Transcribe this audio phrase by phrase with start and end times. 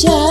[0.00, 0.29] saja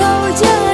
[0.00, 0.69] Câu